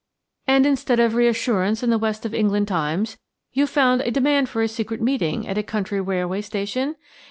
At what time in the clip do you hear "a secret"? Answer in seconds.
4.63-4.99